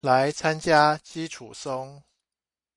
[0.03, 2.01] 來參加基礎松